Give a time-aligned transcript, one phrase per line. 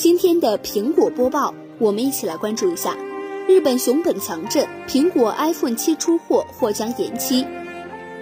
[0.00, 2.96] 今天的苹果播报，我们一起来关注一下。
[3.46, 7.44] 日本熊本强震，苹果 iPhone 七出货或将延期。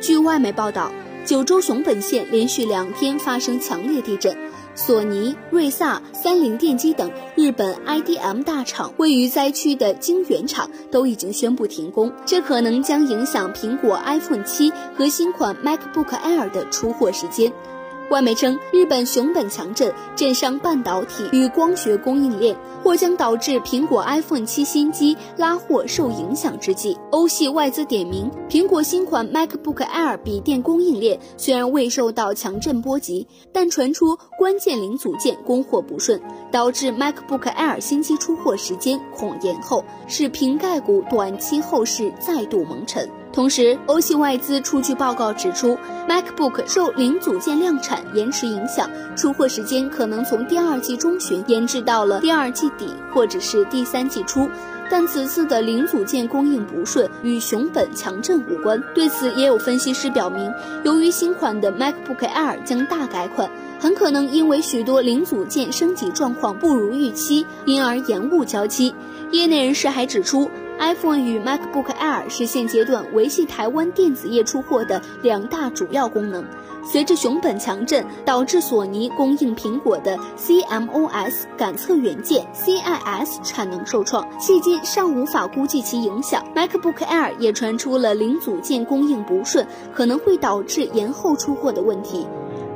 [0.01, 0.91] 据外媒报道，
[1.25, 4.37] 九州熊本县连续两天发生强烈地震，
[4.75, 17.53] 索尼、瑞萨、三菱电机等日本 IDM 大厂位于灾区的晶圆厂都已经宣布停工，这可能将影响苹果 iPhone 七和新款 MacBook Air 的出货时间。
[18.11, 36.19] 外媒称，日本熊本强震震伤半导体与光学供应链，或将导致苹果 iPhone 七新机拉货受影响之际，欧系外资点名，苹果新款 MacBook Air 笔电供应链虽然未受到强震波及，但传出关键零组件供货不顺，
[36.51, 43.06] 导致 MacBook Air 新机出货时间恐延后，使瓶盖股短期后市再度蒙尘。
[43.31, 54.48] 同时，欧系外资出具报告指出，MacBook 受零组件量产延迟影响，出货时间可能从第二季中旬延至到了第二季底或者是第三季初。
[54.91, 58.83] 但此次的零组件供应不顺与熊本强震无关。
[58.95, 60.51] 对此，也有分析师表明，
[60.83, 68.95] 由于新款的 MacBook Air 将大改款，很可能因为许多零组件升级状况不如预期，因而延误交期。
[69.31, 70.51] 业内人士还指出。
[70.79, 76.45] iPhone 与 MacBook Air 是现阶段维系台湾电子业出货的两大主要功能。
[76.85, 86.42] 随着熊本强震导致索尼供应苹果的 CMOS 感测元件 CIS 产能受创，迄今尚无法估计其影响。
[86.55, 92.27] MacBook Air 也传出了零组件供应不顺，可能会导致延后出货的问题。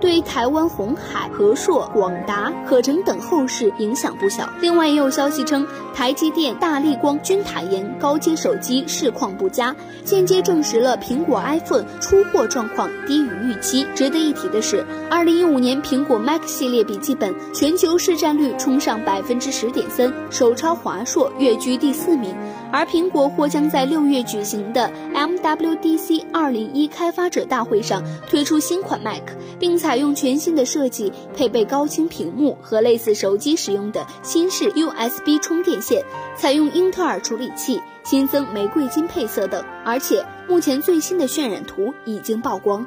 [0.02, 4.50] 对台湾红海、和硕、广达、可成等后市影响不小。
[4.60, 5.64] 另外，也有消息称，
[5.94, 13.86] 台积电、大力光均坦言高阶手机市况不佳，间接证实了苹果 iPhone 出货状况低于预期。
[13.94, 22.34] 值得一提的是，二零一五年苹果 Mac 系列笔记本全球市占率冲上百分之十点三，首超华硕，跃居第四名。
[22.72, 29.20] 而苹果或将在六月举行的 MWDC 二零一开发者大会上推出新款 Mac，
[29.60, 36.02] 并采采用全新的设计，配备高清屏幕和类似手机使用的新式 USB 充电线，
[36.34, 39.62] 采用英特尔处理器，新增玫瑰金配色等。
[39.84, 42.86] 而且，目前最新的渲染图已经曝光。